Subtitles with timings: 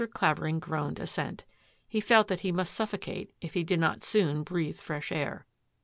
[0.15, 1.43] Clavering groaned assent.
[1.87, 5.45] He felt that he must suffocate if he did not soon breathe fresh air.